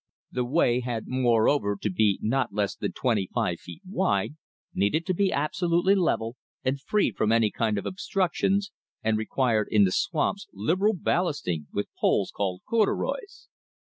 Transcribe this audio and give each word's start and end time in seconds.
The 0.31 0.45
way 0.45 0.79
had 0.79 1.05
moreover 1.07 1.77
to 1.79 1.89
be 1.91 2.17
not 2.23 2.51
less 2.51 2.75
than 2.75 2.91
twenty 2.93 3.29
five 3.35 3.59
feet 3.59 3.83
wide, 3.87 4.35
needed 4.73 5.05
to 5.05 5.13
be 5.13 5.31
absolutely 5.31 5.93
level 5.93 6.37
and 6.63 6.81
free 6.81 7.11
from 7.11 7.31
any 7.31 7.51
kind 7.51 7.77
of 7.77 7.85
obstructions, 7.85 8.71
and 9.03 9.15
required 9.15 9.67
in 9.69 9.83
the 9.83 9.91
swamps 9.91 10.47
liberal 10.53 10.95
ballasting 10.95 11.67
with 11.71 11.87
poles, 11.99 12.31
called 12.31 12.63
corduroys. 12.67 13.47